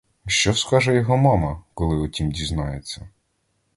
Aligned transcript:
Що 0.27 0.53
скаже 0.53 0.93
його 0.95 1.17
мама, 1.17 1.63
коли 1.73 1.97
о 1.97 2.07
тім 2.07 2.31
дізнається? 2.31 3.09